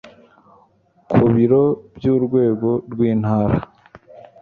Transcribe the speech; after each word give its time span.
ku 1.11 1.21
Biro 1.33 1.63
by 1.95 2.05
urwego 2.13 2.69
rw 2.91 2.99
Intara 3.11 3.57